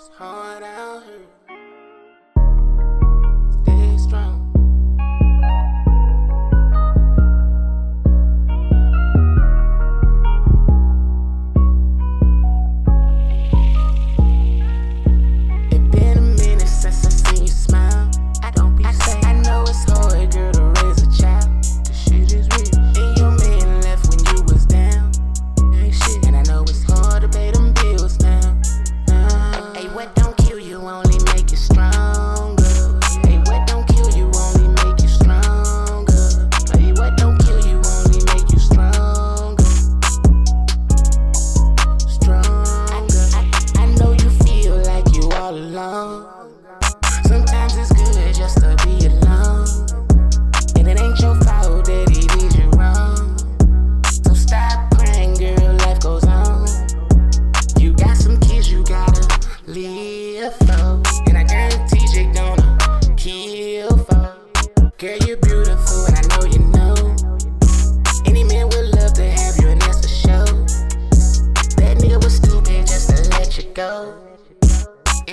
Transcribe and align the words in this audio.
It's 0.00 0.06
hard 0.16 0.62
out 0.62 1.02
here. 1.02 1.57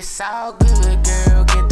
It's 0.08 0.22
all 0.22 0.54
good, 0.54 1.04
girl. 1.04 1.65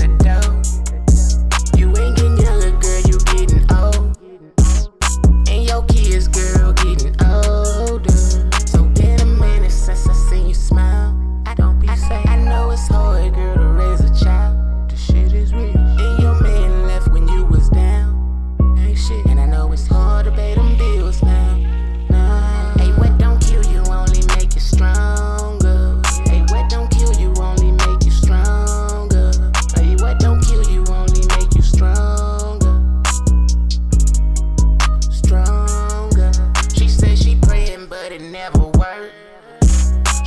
it 38.13 38.21
never 38.21 38.67
work. 38.77 39.11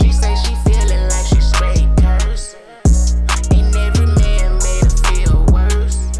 She 0.01 0.11
say 0.11 0.35
she 0.35 0.55
feeling 0.65 1.09
like 1.09 1.27
she 1.27 1.41
straight 1.41 1.87
cursed. 1.99 2.57
And 3.53 3.77
every 3.77 4.07
man 4.07 4.59
made 4.59 4.83
her 4.83 4.97
feel 5.07 5.47
worse. 5.53 6.19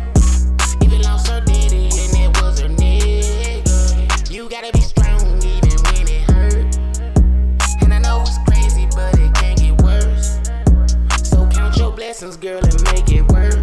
Even 0.81 1.03
lost 1.03 1.27
her 1.27 1.39
and 1.39 1.49
it 1.51 2.41
was 2.41 2.61
nigga. 2.61 4.31
You 4.31 4.49
gotta 4.49 4.71
be 4.73 4.81
strong 4.81 5.21
even 5.43 5.77
when 5.87 6.07
it 6.07 6.31
hurt. 6.31 6.79
And 7.83 7.93
I 7.93 7.99
know 7.99 8.23
it's 8.23 8.39
crazy, 8.47 8.87
but 8.95 9.19
it 9.19 9.35
can 9.35 9.57
get 9.57 9.83
worse. 9.83 10.39
So 11.29 11.49
count 11.49 11.77
your 11.79 11.91
blessings, 11.91 12.37
girl, 12.37 12.63
and 12.63 12.83
make 12.93 13.11
it 13.11 13.27
work. 13.33 13.59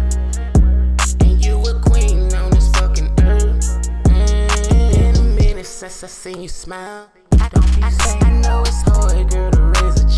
And 1.20 1.42
you 1.42 1.58
a 1.62 1.80
queen 1.80 2.34
on 2.34 2.50
this 2.50 2.68
fucking 2.76 3.14
earth. 3.22 3.64
Mm, 4.04 4.94
in 4.94 5.16
a 5.16 5.22
minute 5.22 5.64
since 5.64 6.04
I 6.04 6.08
seen 6.08 6.42
you 6.42 6.48
smile. 6.48 7.08
I, 7.82 8.18
I 8.22 8.30
know 8.42 8.62
it's 8.62 8.82
hard, 8.82 9.30
girl, 9.30 9.50
to 9.50 9.60
raise 9.62 10.00
a 10.00 10.06
child. 10.06 10.13